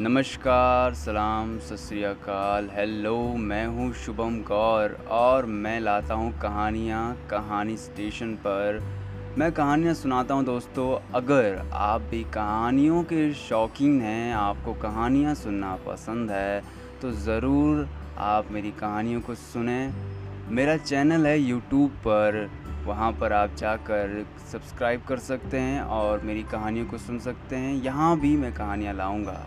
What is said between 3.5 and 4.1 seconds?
हूँ